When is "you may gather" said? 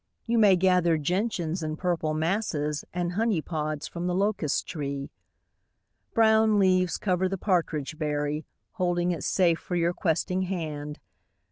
0.25-0.97